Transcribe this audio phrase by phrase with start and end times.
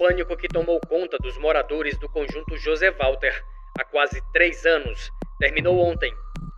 [0.00, 3.38] pânico que tomou conta dos moradores do conjunto José Walter
[3.78, 6.10] há quase três anos terminou ontem.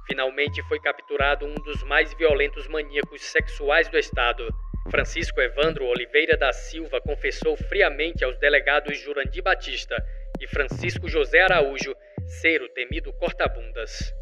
[0.06, 4.46] Finalmente foi capturado um dos mais violentos maníacos sexuais do estado.
[4.92, 9.96] Francisco Evandro Oliveira da Silva confessou friamente aos delegados Jurandir Batista
[10.40, 11.96] e Francisco José Araújo
[12.40, 14.14] ser o temido corta-bundas.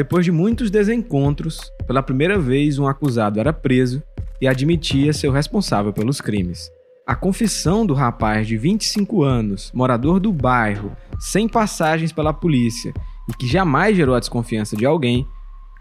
[0.00, 4.02] Depois de muitos desencontros, pela primeira vez um acusado era preso
[4.40, 6.70] e admitia ser o responsável pelos crimes.
[7.06, 12.94] A confissão do rapaz de 25 anos, morador do bairro, sem passagens pela polícia
[13.28, 15.28] e que jamais gerou a desconfiança de alguém,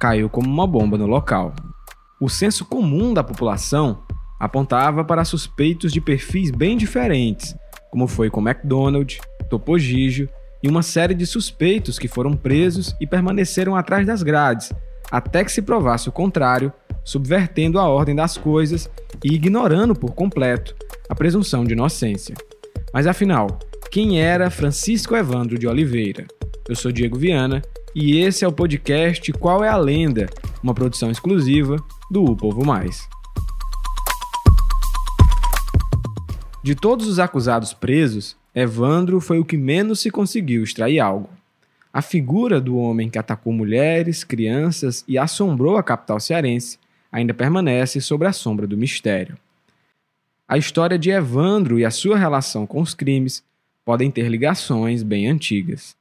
[0.02, 1.54] caiu como uma bomba no local.
[2.20, 4.04] O senso comum da população
[4.38, 7.56] apontava para suspeitos de perfis bem diferentes,
[7.89, 9.17] como foi com McDonald,
[9.50, 10.28] Topo Gigio
[10.61, 14.73] e uma série de suspeitos que foram presos e permaneceram atrás das grades,
[15.11, 16.71] até que se provasse o contrário,
[17.03, 18.89] subvertendo a ordem das coisas
[19.23, 20.75] e ignorando por completo
[21.07, 22.35] a presunção de inocência.
[22.93, 26.27] Mas afinal, quem era Francisco Evandro de Oliveira?
[26.67, 27.61] Eu sou Diego Viana
[27.95, 30.27] e esse é o podcast Qual é a Lenda,
[30.61, 31.77] uma produção exclusiva
[32.11, 33.07] do O Povo Mais.
[36.61, 41.30] De todos os acusados presos, Evandro foi o que menos se conseguiu extrair algo.
[41.92, 46.77] A figura do homem que atacou mulheres, crianças e assombrou a capital cearense
[47.11, 49.38] ainda permanece sobre a sombra do mistério.
[50.47, 53.43] A história de Evandro e a sua relação com os crimes
[53.83, 55.95] podem ter ligações bem antigas.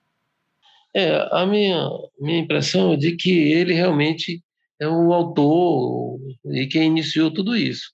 [0.94, 1.88] É, a minha,
[2.20, 4.42] minha impressão é de que ele realmente
[4.80, 7.92] é o autor e quem iniciou tudo isso.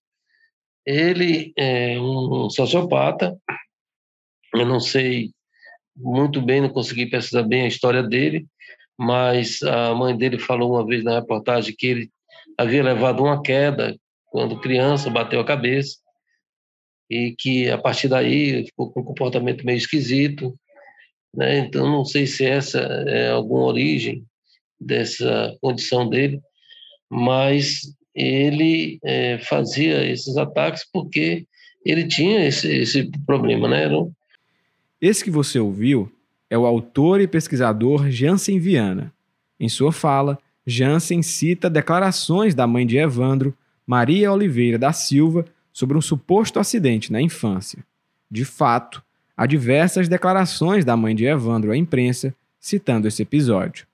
[0.86, 3.36] Ele é um sociopata
[4.54, 5.31] eu não sei
[5.97, 8.47] muito bem, não consegui pesquisar bem a história dele,
[8.98, 12.10] mas a mãe dele falou uma vez na reportagem que ele
[12.59, 15.97] havia levado uma queda quando criança, bateu a cabeça,
[17.09, 20.59] e que a partir daí ficou com um comportamento meio esquisito.
[21.32, 21.59] Né?
[21.59, 24.25] Então, não sei se essa é alguma origem
[24.81, 26.41] dessa condição dele,
[27.09, 27.82] mas
[28.15, 31.47] ele é, fazia esses ataques porque
[31.84, 33.84] ele tinha esse, esse problema, né?
[33.84, 34.12] Era um,
[35.06, 36.10] esse que você ouviu
[36.48, 39.12] é o autor e pesquisador Jansen Viana.
[39.60, 43.54] Em sua fala, Jansen cita declarações da mãe de Evandro,
[43.87, 45.44] Maria Oliveira da Silva,
[45.75, 47.84] sobre um suposto acidente na infância.
[48.31, 49.03] De fato,
[49.37, 53.86] há diversas declarações da mãe de Evandro à imprensa citando esse episódio.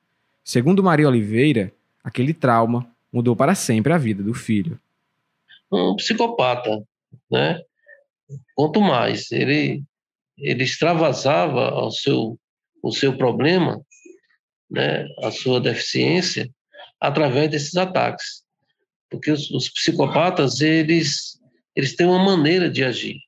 [0.44, 1.72] Segundo Maria Oliveira,
[2.04, 4.78] aquele trauma mudou para sempre a vida do filho.
[5.72, 6.84] Um psicopata,
[7.28, 7.60] né?
[8.54, 9.82] Quanto mais ele
[10.40, 12.38] ele extravasava o seu,
[12.82, 13.80] o seu problema,
[14.70, 16.48] né, a sua deficiência,
[17.00, 18.42] através desses ataques.
[19.10, 21.38] Porque os, os psicopatas, eles,
[21.74, 23.18] eles têm uma maneira de agir.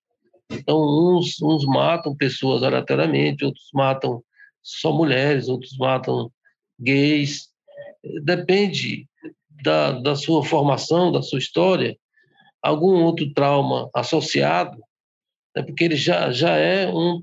[0.50, 4.22] Então, uns, uns matam pessoas aleatoriamente, outros matam
[4.62, 6.30] só mulheres, outros matam
[6.78, 7.48] gays.
[8.22, 9.06] Depende
[9.62, 11.96] da, da sua formação, da sua história,
[12.62, 14.78] algum outro trauma associado
[15.56, 17.22] né, porque ele já, já é um,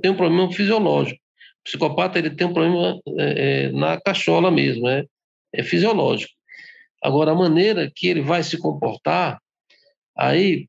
[0.00, 1.20] tem um problema fisiológico.
[1.60, 5.04] O psicopata ele tem um problema é, é, na cachola mesmo, é,
[5.52, 6.32] é fisiológico.
[7.02, 9.38] Agora, a maneira que ele vai se comportar,
[10.16, 10.68] aí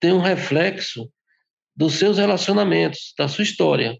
[0.00, 1.10] tem um reflexo
[1.76, 3.96] dos seus relacionamentos, da sua história.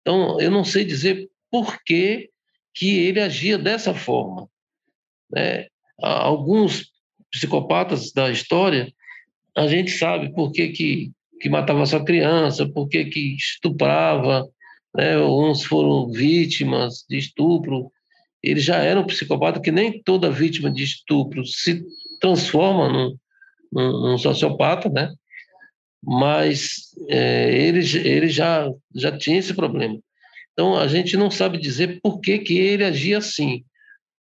[0.00, 2.30] Então, eu não sei dizer por que,
[2.74, 4.48] que ele agia dessa forma.
[5.30, 5.68] Né?
[6.00, 6.90] Alguns
[7.30, 8.92] psicopatas da história,
[9.56, 13.00] a gente sabe por que, que que matava sua criança, por que
[13.36, 14.46] estuprava,
[14.94, 15.18] né?
[15.18, 17.90] uns foram vítimas de estupro.
[18.42, 21.82] Ele já era um psicopata, que nem toda vítima de estupro se
[22.20, 23.16] transforma num,
[23.72, 25.12] num, num sociopata, né?
[26.02, 29.98] mas é, ele, ele já, já tinha esse problema.
[30.52, 33.64] Então, a gente não sabe dizer por que, que ele agia assim.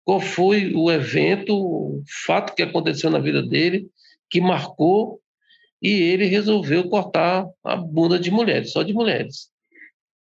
[0.04, 3.88] Qual foi o evento, o fato que aconteceu na vida dele
[4.28, 5.20] que marcou
[5.82, 9.50] e ele resolveu cortar a bunda de mulheres, só de mulheres.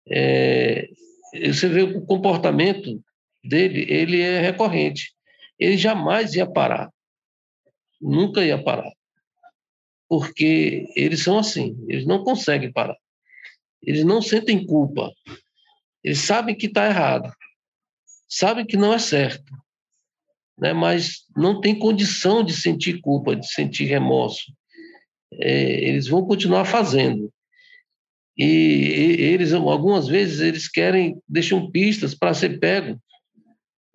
[0.10, 0.90] É,
[1.34, 3.02] você vê o comportamento
[3.44, 5.14] dele, ele é recorrente.
[5.60, 6.92] Ele jamais ia parar,
[8.02, 8.92] nunca ia parar,
[10.10, 12.98] porque eles são assim, eles não conseguem parar.
[13.82, 15.14] Eles não sentem culpa,
[16.04, 17.32] eles sabem que está errado,
[18.28, 19.54] sabem que não é certo,
[20.58, 20.74] né?
[20.74, 24.52] mas não tem condição de sentir culpa, de sentir remorso
[25.40, 27.32] é, eles vão continuar fazendo.
[28.38, 33.00] e eles algumas vezes eles querem deixam pistas para ser pego,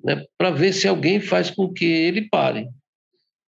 [0.03, 2.69] né, para ver se alguém faz com que ele pare.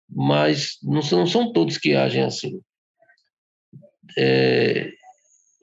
[0.09, 2.59] Mas não são, não são todos que agem assim.
[4.17, 4.91] É,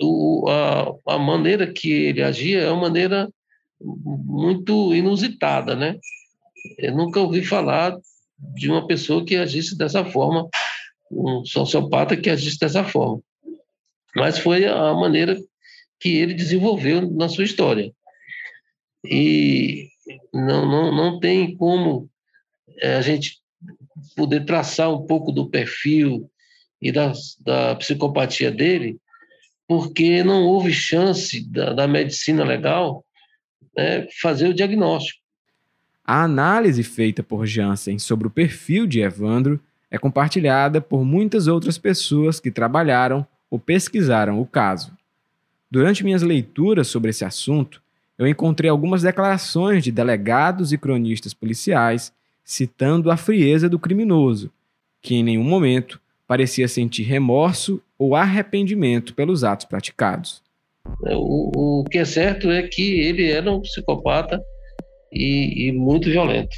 [0.00, 3.28] o, a, a maneira que ele agia é uma maneira
[3.80, 5.98] muito inusitada, né?
[6.78, 7.96] Eu nunca ouvi falar
[8.54, 10.48] de uma pessoa que agisse dessa forma,
[11.10, 13.20] um sociopata que agisse dessa forma.
[14.14, 15.36] Mas foi a maneira
[16.00, 17.92] que ele desenvolveu na sua história.
[19.04, 19.88] E
[20.32, 22.08] não, não, não tem como
[22.80, 23.38] é, a gente
[24.16, 26.30] poder traçar um pouco do perfil
[26.80, 28.98] e da, da psicopatia dele,
[29.66, 33.04] porque não houve chance da, da medicina legal
[33.76, 35.20] né, fazer o diagnóstico.
[36.04, 41.78] A análise feita por Jansen sobre o perfil de Evandro é compartilhada por muitas outras
[41.78, 44.92] pessoas que trabalharam ou pesquisaram o caso.
[45.70, 47.82] Durante minhas leituras sobre esse assunto,
[48.18, 52.12] eu encontrei algumas declarações de delegados e cronistas policiais
[52.44, 54.50] citando a frieza do criminoso,
[55.00, 60.42] que em nenhum momento parecia sentir remorso ou arrependimento pelos atos praticados.
[61.02, 64.40] O, o que é certo é que ele era um psicopata
[65.12, 66.56] e, e muito violento.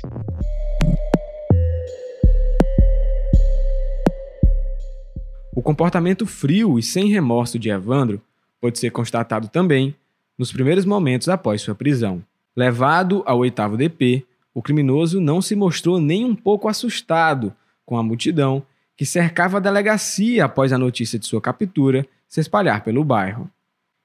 [5.53, 8.23] O comportamento frio e sem remorso de Evandro
[8.61, 9.95] pode ser constatado também
[10.39, 12.23] nos primeiros momentos após sua prisão.
[12.57, 14.25] Levado ao oitavo DP,
[14.55, 17.53] o criminoso não se mostrou nem um pouco assustado
[17.85, 18.63] com a multidão
[18.97, 23.51] que cercava a delegacia após a notícia de sua captura se espalhar pelo bairro.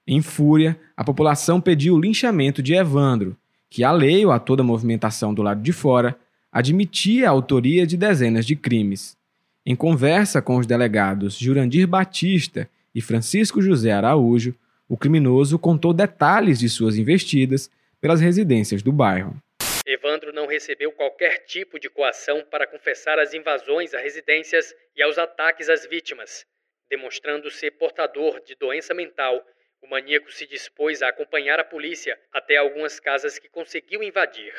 [0.08, 3.36] Em fúria, a população pediu o linchamento de Evandro,
[3.70, 6.18] que, alheio a toda a movimentação do lado de fora,
[6.52, 9.18] admitia a autoria de dezenas de crimes.
[9.68, 14.54] Em conversa com os delegados Jurandir Batista e Francisco José Araújo,
[14.88, 19.36] o criminoso contou detalhes de suas investidas pelas residências do bairro.
[19.84, 25.18] Evandro não recebeu qualquer tipo de coação para confessar as invasões a residências e aos
[25.18, 26.46] ataques às vítimas.
[26.88, 29.44] Demonstrando ser portador de doença mental,
[29.82, 34.54] o maníaco se dispôs a acompanhar a polícia até algumas casas que conseguiu invadir.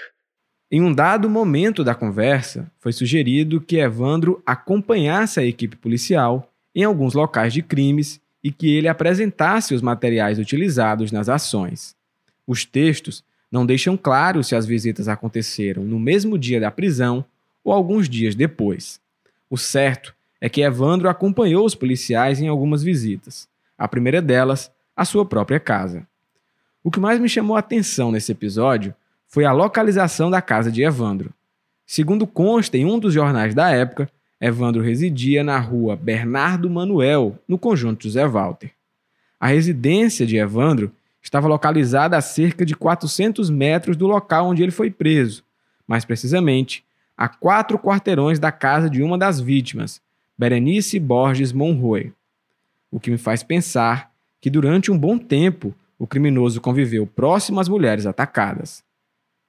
[0.70, 6.82] Em um dado momento da conversa, foi sugerido que Evandro acompanhasse a equipe policial em
[6.82, 11.94] alguns locais de crimes e que ele apresentasse os materiais utilizados nas ações.
[12.44, 17.24] Os textos não deixam claro se as visitas aconteceram no mesmo dia da prisão
[17.62, 19.00] ou alguns dias depois.
[19.48, 23.48] O certo é que Evandro acompanhou os policiais em algumas visitas.
[23.78, 26.06] A primeira delas, a sua própria casa.
[26.82, 28.92] O que mais me chamou a atenção nesse episódio
[29.28, 31.32] foi a localização da casa de Evandro.
[31.86, 37.58] Segundo consta em um dos jornais da época, Evandro residia na rua Bernardo Manuel, no
[37.58, 38.72] conjunto José Walter.
[39.38, 40.92] A residência de Evandro
[41.22, 45.42] estava localizada a cerca de 400 metros do local onde ele foi preso,
[45.86, 46.84] mais precisamente,
[47.16, 50.00] a quatro quarteirões da casa de uma das vítimas,
[50.36, 52.12] Berenice Borges Monroy.
[52.90, 57.68] O que me faz pensar que durante um bom tempo o criminoso conviveu próximo às
[57.68, 58.84] mulheres atacadas.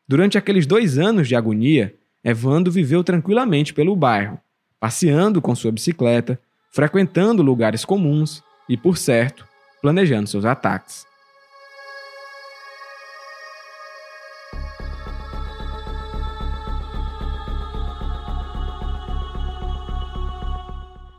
[0.10, 4.40] Durante aqueles dois anos de agonia, Evandro viveu tranquilamente pelo bairro,
[4.80, 6.40] passeando com sua bicicleta,
[6.72, 9.46] frequentando lugares comuns e, por certo,
[9.82, 11.06] planejando seus ataques.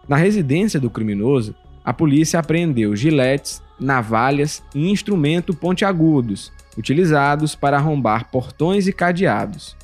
[0.08, 1.54] Na residência do criminoso,
[1.84, 9.76] a polícia apreendeu giletes, navalhas e instrumento pontiagudos, utilizados para arrombar portões e cadeados.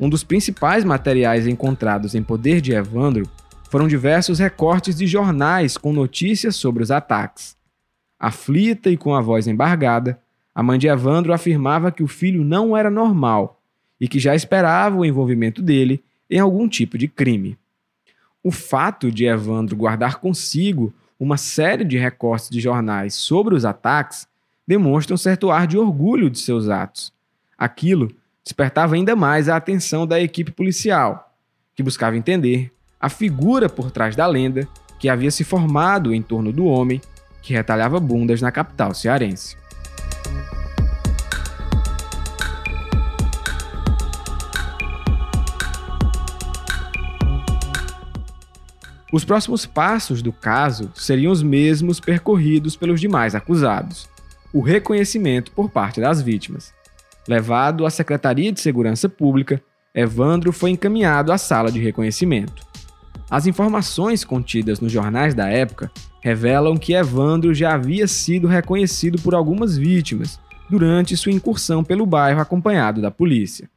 [0.00, 3.30] Um dos principais materiais encontrados em poder de Evandro
[3.70, 7.56] foram diversos recortes de jornais com notícias sobre os ataques.
[8.18, 10.20] Aflita e com a voz embargada,
[10.52, 13.60] a mãe de Evandro afirmava que o filho não era normal
[14.00, 17.56] e que já esperava o envolvimento dele em algum tipo de crime.
[18.42, 24.26] O fato de Evandro guardar consigo uma série de recortes de jornais sobre os ataques
[24.66, 27.12] demonstra um certo ar de orgulho de seus atos.
[27.56, 28.10] Aquilo
[28.42, 31.34] despertava ainda mais a atenção da equipe policial,
[31.74, 34.66] que buscava entender a figura por trás da lenda
[34.98, 37.00] que havia se formado em torno do homem
[37.42, 39.56] que retalhava bundas na capital cearense.
[49.12, 54.08] Os próximos passos do caso seriam os mesmos percorridos pelos demais acusados:
[54.54, 56.72] o reconhecimento por parte das vítimas.
[57.26, 59.60] Levado à Secretaria de Segurança Pública,
[59.92, 62.64] Evandro foi encaminhado à sala de reconhecimento.
[63.28, 69.34] As informações contidas nos jornais da época revelam que Evandro já havia sido reconhecido por
[69.34, 70.38] algumas vítimas
[70.70, 73.68] durante sua incursão pelo bairro acompanhado da polícia.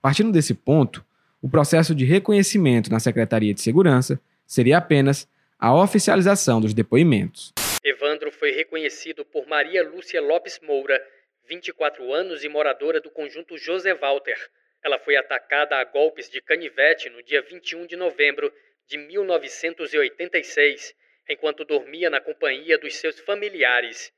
[0.00, 1.04] Partindo desse ponto,
[1.42, 7.52] o processo de reconhecimento na Secretaria de Segurança seria apenas a oficialização dos depoimentos.
[7.84, 11.04] Evandro foi reconhecido por Maria Lúcia Lopes Moura,
[11.48, 14.38] 24 anos e moradora do conjunto José Walter.
[14.84, 18.54] Ela foi atacada a golpes de canivete no dia 21 de novembro
[18.86, 20.94] de 1986,
[21.28, 24.12] enquanto dormia na companhia dos seus familiares.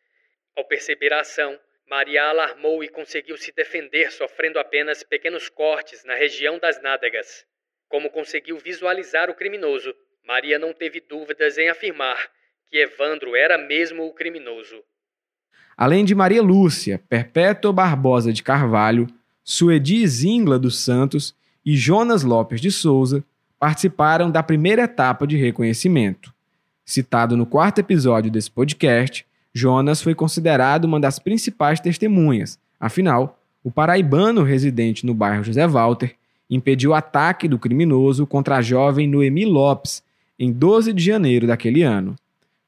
[0.54, 6.14] Ao perceber a ação, Maria alarmou e conseguiu se defender, sofrendo apenas pequenos cortes na
[6.14, 7.46] região das nádegas.
[7.88, 12.30] Como conseguiu visualizar o criminoso, Maria não teve dúvidas em afirmar
[12.70, 14.76] que Evandro era mesmo o criminoso.
[15.76, 19.08] Além de Maria Lúcia, Perpétua Barbosa de Carvalho,
[19.42, 23.24] Suedi Zingla dos Santos e Jonas Lopes de Souza,
[23.58, 26.32] participaram da primeira etapa de reconhecimento.
[26.84, 32.58] Citado no quarto episódio desse podcast, Jonas foi considerado uma das principais testemunhas.
[32.78, 36.14] Afinal, o paraibano residente no bairro José Walter
[36.50, 40.02] impediu o ataque do criminoso contra a jovem Noemi Lopes
[40.38, 42.16] em 12 de janeiro daquele ano.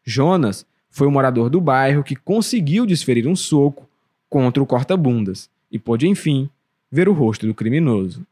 [0.07, 3.89] Jonas foi o morador do bairro que conseguiu desferir um soco
[4.31, 6.49] contra o corta-bundas e pôde, enfim,
[6.91, 8.25] ver o rosto do criminoso.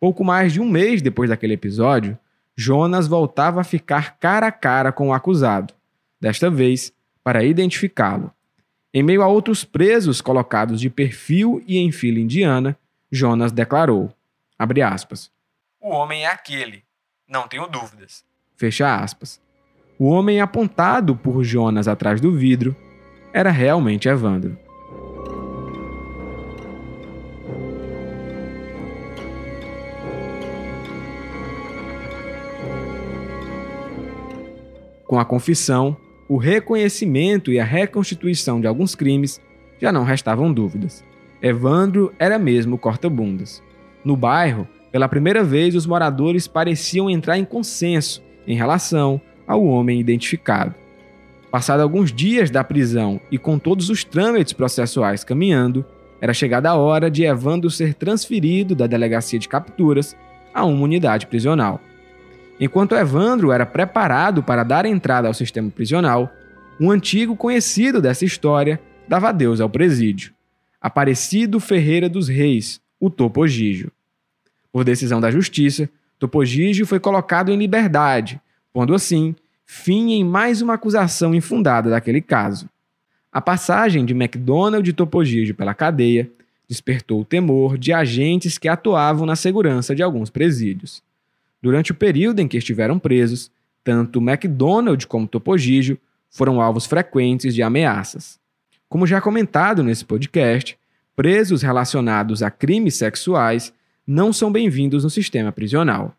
[0.00, 2.18] Pouco mais de um mês depois daquele episódio,
[2.56, 5.72] Jonas voltava a ficar cara a cara com o acusado.
[6.20, 6.92] Desta vez,
[7.22, 8.32] para identificá-lo.
[8.92, 12.76] Em meio a outros presos colocados de perfil e em fila indiana,
[13.10, 14.12] Jonas declarou,
[14.58, 15.30] aspas,
[15.80, 16.82] O homem é aquele,
[17.28, 18.24] não tenho dúvidas.
[18.56, 19.40] Fecha aspas.
[20.00, 22.74] O homem apontado por Jonas atrás do vidro
[23.34, 24.56] era realmente Evandro.
[35.06, 35.94] Com a confissão,
[36.26, 39.38] o reconhecimento e a reconstituição de alguns crimes,
[39.78, 41.04] já não restavam dúvidas.
[41.42, 43.62] Evandro era mesmo corta-bundas.
[44.02, 49.98] No bairro, pela primeira vez, os moradores pareciam entrar em consenso em relação ao homem
[49.98, 50.76] identificado.
[51.50, 55.84] Passado alguns dias da prisão e com todos os trâmites processuais caminhando,
[56.20, 60.16] era chegada a hora de Evandro ser transferido da delegacia de capturas
[60.54, 61.80] a uma unidade prisional.
[62.60, 66.30] Enquanto Evandro era preparado para dar entrada ao sistema prisional,
[66.78, 70.32] um antigo conhecido dessa história dava adeus ao presídio.
[70.80, 73.90] Aparecido Ferreira dos Reis, o Topogígio.
[74.70, 75.90] Por decisão da justiça,
[76.20, 78.40] Topogígio foi colocado em liberdade,
[78.72, 79.34] pondo assim
[79.72, 82.68] fim em mais uma acusação infundada daquele caso.
[83.30, 86.28] A passagem de McDonald e Topogígio pela cadeia
[86.68, 91.00] despertou o temor de agentes que atuavam na segurança de alguns presídios.
[91.62, 93.48] Durante o período em que estiveram presos,
[93.84, 95.96] tanto McDonald como Topogígio
[96.28, 98.40] foram alvos frequentes de ameaças.
[98.88, 100.76] Como já comentado nesse podcast,
[101.14, 103.72] presos relacionados a crimes sexuais
[104.04, 106.12] não são bem-vindos no sistema prisional.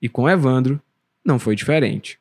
[0.00, 0.78] E com Evandro,
[1.24, 2.18] não foi diferente.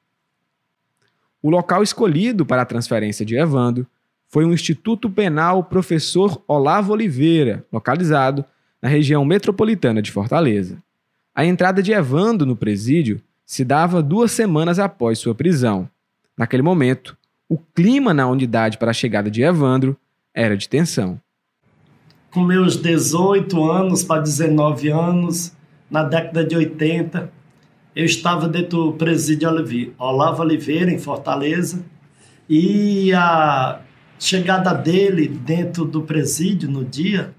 [1.41, 3.86] O local escolhido para a transferência de Evandro
[4.27, 8.44] foi o Instituto Penal Professor Olavo Oliveira, localizado
[8.82, 10.82] na região metropolitana de Fortaleza.
[11.34, 15.89] A entrada de Evandro no presídio se dava duas semanas após sua prisão.
[16.38, 17.17] Naquele momento,
[17.48, 19.96] o clima na unidade para a chegada de Evandro
[20.34, 21.20] era de tensão.
[22.32, 25.53] Com meus 18 anos para 19 anos,
[25.89, 27.32] na década de 80,
[27.97, 29.49] eu estava dentro do presídio
[29.97, 31.83] Olavo Oliveira, em Fortaleza,
[32.49, 33.81] e a
[34.19, 37.33] chegada dele dentro do presídio no dia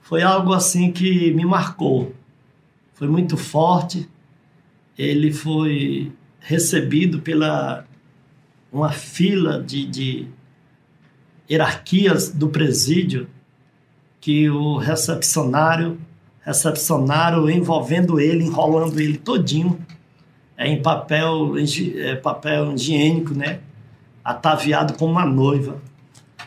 [0.00, 2.14] foi algo assim que me marcou
[3.02, 4.08] foi muito forte.
[4.96, 7.84] Ele foi recebido pela
[8.70, 10.28] uma fila de, de
[11.50, 13.28] hierarquias do presídio
[14.20, 16.00] que o recepcionário
[16.44, 19.84] recepcionário envolvendo ele, enrolando ele todinho
[20.62, 21.54] é, em papel,
[21.96, 23.60] é, papel higiênico, né?
[24.24, 25.82] Ataviado como uma noiva.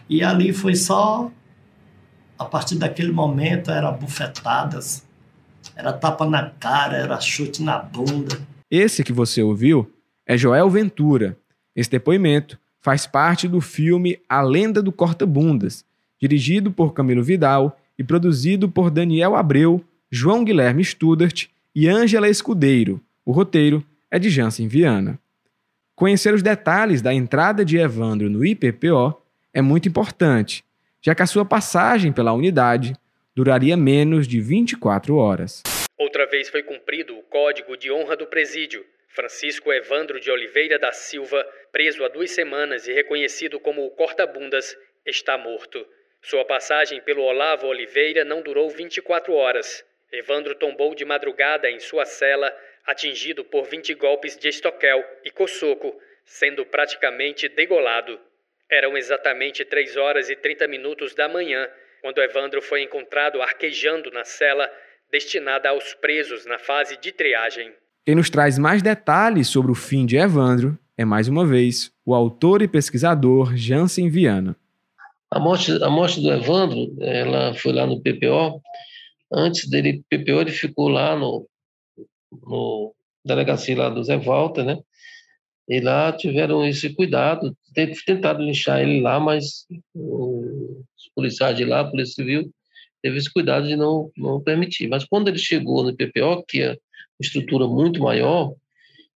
[0.09, 1.29] E ali foi só,
[2.39, 5.05] a partir daquele momento, era bufetadas,
[5.75, 8.39] era tapa na cara, era chute na bunda.
[8.71, 9.91] Esse que você ouviu
[10.25, 11.37] é Joel Ventura.
[11.75, 15.83] Esse depoimento faz parte do filme A Lenda do Corta-Bundas,
[16.21, 23.01] dirigido por Camilo Vidal e produzido por Daniel Abreu, João Guilherme Studart e Ângela Escudeiro.
[23.25, 25.19] O roteiro é de Jansen Viana.
[25.95, 29.21] Conhecer os detalhes da entrada de Evandro no IPPO
[29.53, 30.63] é muito importante,
[31.01, 32.93] já que a sua passagem pela unidade
[33.35, 35.63] duraria menos de 24 horas.
[35.97, 38.85] Outra vez foi cumprido o código de honra do presídio.
[39.07, 44.75] Francisco Evandro de Oliveira da Silva, preso há duas semanas e reconhecido como o corta-bundas,
[45.05, 45.85] está morto.
[46.21, 49.85] Sua passagem pelo Olavo Oliveira não durou 24 horas.
[50.11, 52.53] Evandro tombou de madrugada em sua cela,
[52.85, 58.19] atingido por 20 golpes de estoquel e coçoco, sendo praticamente degolado.
[58.69, 61.67] Eram exatamente 3 horas e 30 minutos da manhã
[62.01, 64.71] quando Evandro foi encontrado arquejando na cela
[65.11, 67.73] destinada aos presos na fase de triagem.
[68.05, 72.15] Quem nos traz mais detalhes sobre o fim de Evandro é, mais uma vez, o
[72.15, 74.55] autor e pesquisador Jansen Viana.
[75.29, 78.61] A morte, a morte do Evandro, ela foi lá no PPO.
[79.33, 81.45] Antes dele, PPO, ele ficou lá no,
[82.43, 84.77] no delegacia lá do Zé Walter, né?
[85.67, 87.57] E lá tiveram esse cuidado,
[88.05, 89.65] tentaram linchar ele lá, mas
[89.95, 92.51] os policiais de lá, a Polícia Civil,
[93.01, 94.87] teve esse cuidado de não, não permitir.
[94.87, 96.77] Mas quando ele chegou no PPO, que é uma
[97.21, 98.53] estrutura muito maior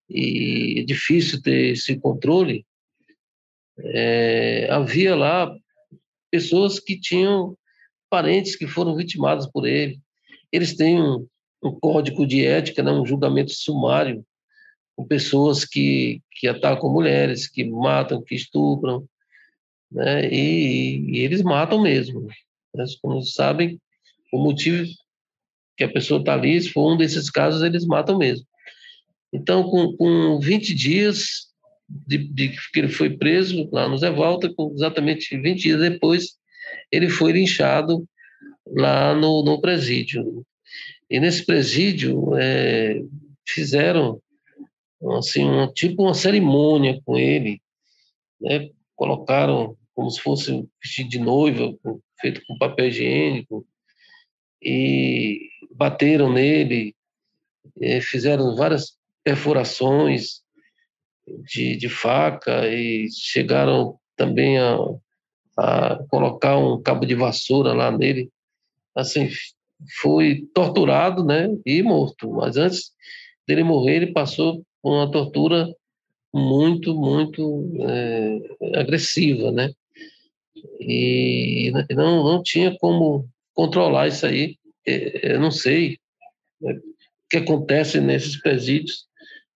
[0.08, 2.64] e é difícil ter esse controle,
[3.78, 5.54] é, havia lá
[6.30, 7.56] pessoas que tinham
[8.08, 9.98] parentes que foram vitimados por ele.
[10.50, 11.26] Eles têm um,
[11.62, 14.24] um código de ética, né, um julgamento sumário
[14.96, 19.04] com pessoas que, que atacam mulheres, que matam, que estupram,
[19.90, 22.26] né, e, e eles matam mesmo.
[22.74, 23.80] Né, como sabem,
[24.32, 24.86] o motivo
[25.76, 28.44] que a pessoa está ali, se for um desses casos, eles matam mesmo.
[29.32, 31.48] Então, com, com 20 dias
[31.88, 36.36] de, de, que ele foi preso lá no Zé Volta, exatamente 20 dias depois,
[36.90, 38.06] ele foi linchado
[38.66, 40.44] lá no, no presídio.
[41.10, 43.02] E nesse presídio é,
[43.46, 44.20] fizeram
[45.18, 47.60] assim um, tipo uma cerimônia com ele,
[48.40, 48.68] né?
[48.94, 51.74] Colocaram como se fosse vestido de noiva,
[52.20, 53.66] feito com papel higiênico,
[54.62, 56.94] e bateram nele,
[58.02, 60.42] fizeram várias perfurações,
[61.44, 64.76] de, de faca e chegaram também a,
[65.56, 68.30] a colocar um cabo de vassoura lá nele.
[68.94, 69.28] Assim,
[70.00, 72.30] foi torturado, né, e morto.
[72.30, 72.92] Mas antes
[73.46, 75.72] dele morrer, ele passou por uma tortura
[76.32, 78.38] muito, muito é,
[78.78, 79.72] agressiva, né?
[80.80, 84.56] E não, não tinha como controlar isso aí.
[84.84, 85.98] Eu não sei
[86.60, 86.80] né, o
[87.30, 89.06] que acontece nesses presídios,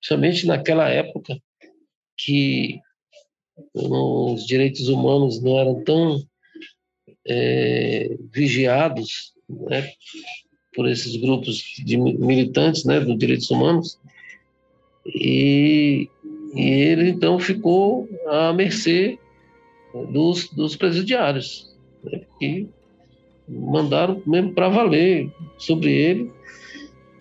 [0.01, 1.37] principalmente naquela época,
[2.17, 2.81] que
[3.75, 6.23] os direitos humanos não eram tão
[7.27, 9.33] é, vigiados
[9.69, 9.91] né,
[10.75, 13.99] por esses grupos de militantes né, dos direitos humanos,
[15.07, 16.09] e,
[16.55, 19.19] e ele então ficou à mercê
[20.11, 22.69] dos, dos presidiários, né, que
[23.49, 26.31] mandaram mesmo para valer sobre ele,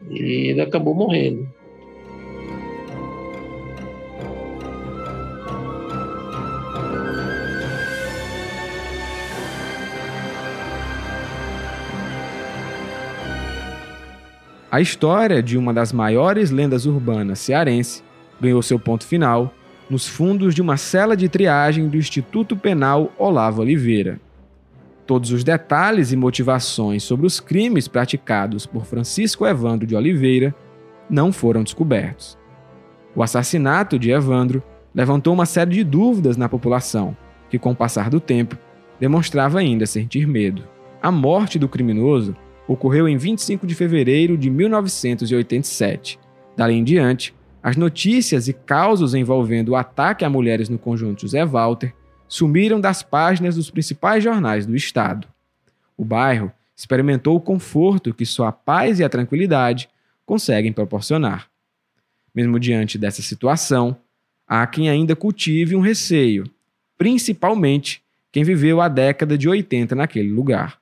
[0.09, 1.47] e ele acabou morrendo.
[14.71, 18.01] A história de uma das maiores lendas urbanas cearense
[18.39, 19.53] ganhou seu ponto final
[19.89, 24.17] nos fundos de uma cela de triagem do Instituto Penal Olavo Oliveira.
[25.05, 30.55] Todos os detalhes e motivações sobre os crimes praticados por Francisco Evandro de Oliveira
[31.09, 32.37] não foram descobertos.
[33.13, 34.63] O assassinato de Evandro
[34.95, 37.15] levantou uma série de dúvidas na população,
[37.49, 38.57] que, com o passar do tempo,
[38.97, 40.63] demonstrava ainda sentir medo.
[41.01, 42.33] A morte do criminoso
[42.71, 46.17] ocorreu em 25 de fevereiro de 1987.
[46.55, 51.45] Dali em diante, as notícias e causos envolvendo o ataque a mulheres no conjunto José
[51.45, 51.93] Walter
[52.27, 55.27] sumiram das páginas dos principais jornais do estado.
[55.97, 59.89] O bairro experimentou o conforto que só a paz e a tranquilidade
[60.25, 61.49] conseguem proporcionar.
[62.33, 63.97] Mesmo diante dessa situação,
[64.47, 66.49] há quem ainda cultive um receio,
[66.97, 70.80] principalmente quem viveu a década de 80 naquele lugar.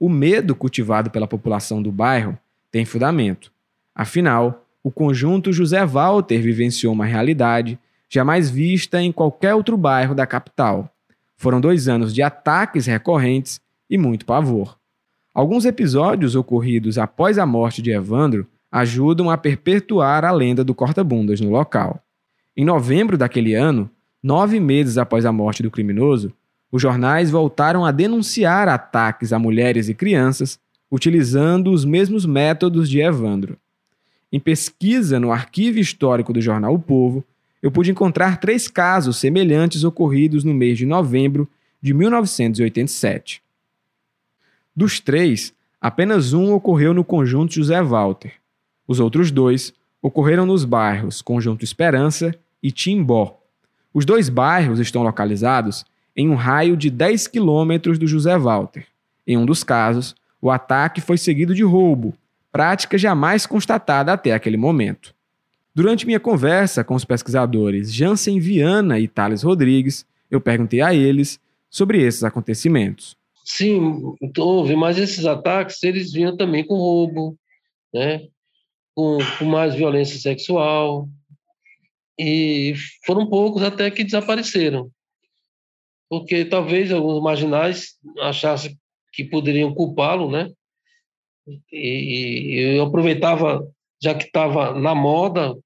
[0.00, 2.38] O medo cultivado pela população do bairro
[2.70, 3.50] tem fundamento.
[3.94, 10.26] Afinal, o conjunto José Walter vivenciou uma realidade jamais vista em qualquer outro bairro da
[10.26, 10.88] capital.
[11.36, 14.78] Foram dois anos de ataques recorrentes e muito pavor.
[15.34, 21.40] Alguns episódios ocorridos após a morte de Evandro ajudam a perpetuar a lenda do corta-bundas
[21.40, 22.02] no local.
[22.56, 23.90] Em novembro daquele ano,
[24.22, 26.32] nove meses após a morte do criminoso,
[26.70, 30.58] os jornais voltaram a denunciar ataques a mulheres e crianças
[30.90, 33.58] utilizando os mesmos métodos de Evandro.
[34.30, 37.24] Em pesquisa no arquivo histórico do jornal O Povo,
[37.62, 41.48] eu pude encontrar três casos semelhantes ocorridos no mês de novembro
[41.80, 43.42] de 1987.
[44.76, 48.34] Dos três, apenas um ocorreu no conjunto José Walter.
[48.86, 53.38] Os outros dois ocorreram nos bairros Conjunto Esperança e Timbó.
[53.92, 55.84] Os dois bairros estão localizados
[56.18, 58.84] em um raio de 10 quilômetros do José Walter.
[59.24, 62.12] Em um dos casos, o ataque foi seguido de roubo,
[62.50, 65.14] prática jamais constatada até aquele momento.
[65.72, 71.38] Durante minha conversa com os pesquisadores Jansen Viana e Thales Rodrigues, eu perguntei a eles
[71.70, 73.16] sobre esses acontecimentos.
[73.44, 74.02] Sim,
[74.36, 77.38] houve, mas esses ataques eles vinham também com roubo,
[77.94, 78.26] né?
[78.92, 81.08] com, com mais violência sexual,
[82.18, 82.74] e
[83.06, 84.90] foram poucos até que desapareceram.
[86.08, 88.78] Porque talvez alguns marginais achassem
[89.12, 90.50] que poderiam culpá-lo, né?
[91.72, 93.66] E, eu aproveitava,
[94.00, 95.56] já que estava na moda,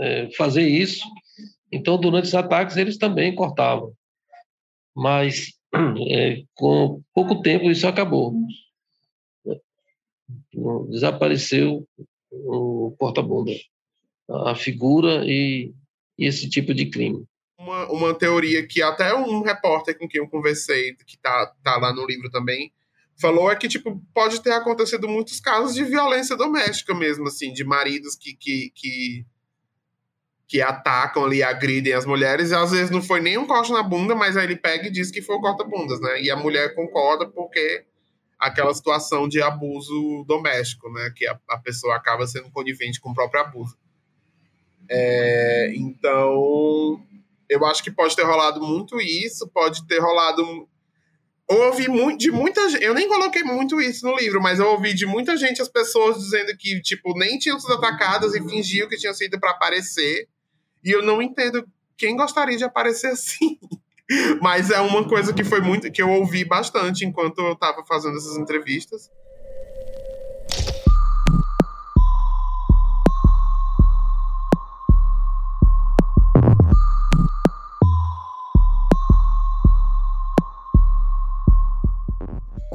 [0.00, 1.06] é, fazer isso.
[1.70, 3.92] Então, durante os ataques, eles também cortavam.
[4.94, 5.54] Mas,
[6.10, 8.34] é, com pouco tempo, isso acabou.
[10.88, 11.86] Desapareceu
[12.30, 13.52] o porta-bunda,
[14.28, 15.72] a figura e,
[16.18, 17.24] e, esse tipo de crime.
[17.58, 21.92] Uma, uma teoria que até um repórter com quem eu conversei, que está tá lá
[21.92, 22.70] no livro também,
[23.16, 27.64] falou é que tipo pode ter acontecido muitos casos de violência doméstica mesmo assim de
[27.64, 29.26] maridos que que, que,
[30.46, 33.82] que atacam ali agridem as mulheres e às vezes não foi nem um corte na
[33.82, 36.22] bunda mas aí ele pega e diz que foi o corta bundas né?
[36.22, 37.84] E a mulher concorda porque
[38.38, 41.10] aquela situação de abuso doméstico né?
[41.16, 43.76] Que a, a pessoa acaba sendo conivente com o próprio abuso.
[44.88, 47.02] É, então
[47.48, 50.68] eu acho que pode ter rolado muito isso pode ter rolado
[51.48, 52.60] eu ouvi muito, de muita.
[52.80, 56.18] Eu nem coloquei muito isso no livro, mas eu ouvi de muita gente as pessoas
[56.18, 60.28] dizendo que, tipo, nem tinham sido atacadas e fingiam que tinham sido para aparecer.
[60.84, 61.64] E eu não entendo
[61.96, 63.58] quem gostaria de aparecer assim.
[64.42, 65.90] mas é uma coisa que foi muito.
[65.90, 69.08] que eu ouvi bastante enquanto eu estava fazendo essas entrevistas.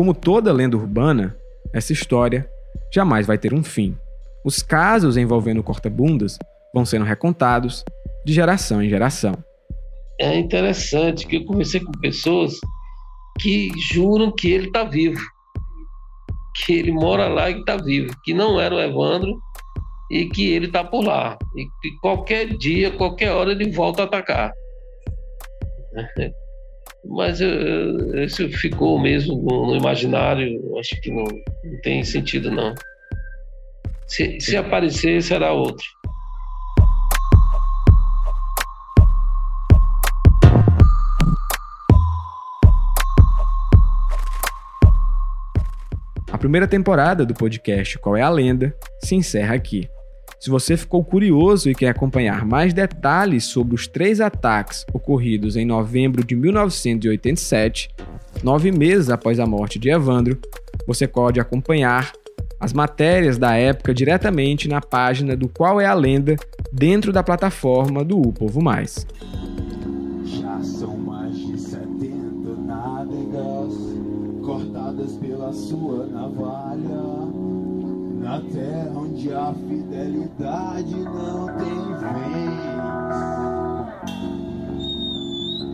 [0.02, 1.38] Como toda lenda urbana,
[1.72, 2.50] essa história
[2.92, 3.96] jamais vai ter um fim.
[4.44, 6.40] Os casos envolvendo corta-bundas
[6.74, 7.86] vão sendo recontados
[8.26, 9.38] de geração em geração.
[10.20, 12.60] É interessante que eu conversei com pessoas
[13.40, 15.22] que juram que ele está vivo,
[16.56, 19.40] que ele mora lá e está vivo, que não era o Evandro
[20.10, 21.38] e que ele está por lá.
[21.56, 24.52] E que qualquer dia, qualquer hora ele volta a atacar.
[27.04, 32.74] Mas isso ficou mesmo no, no imaginário, acho que não, não, tem sentido não.
[34.08, 35.86] Se, se aparecer, será outro.
[46.32, 49.90] A primeira temporada do podcast Qual é a Lenda se encerra aqui.
[50.41, 55.67] Se você ficou curioso e quer acompanhar mais detalhes sobre os três ataques ocorridos em
[55.67, 57.91] novembro de 1987,
[58.43, 60.39] nove meses após a morte de Evandro,
[60.88, 62.12] você pode acompanhar
[62.60, 66.36] as matérias da época diretamente na página do Qual é a Lenda
[66.73, 69.06] dentro da plataforma do O Povo Mais.
[70.25, 73.75] Já são mais de 70 nádegas
[74.43, 77.40] cortadas pela sua navalha
[78.22, 82.62] na terra onde a fidelidade não tem vez.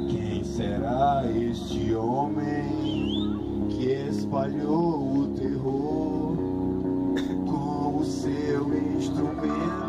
[0.10, 6.38] Quem será este homem que espalhou o terror
[7.46, 8.64] com o seu
[8.96, 9.87] instrumento?